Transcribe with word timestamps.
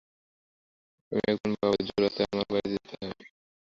আমি 1.11 1.21
একজন 1.31 1.51
বাবা, 1.55 1.77
জো 1.87 1.95
রাতে 2.03 2.21
আমার 2.27 2.47
বাড়ি 2.53 2.67
যেতে 2.73 2.93
হয়। 2.99 3.13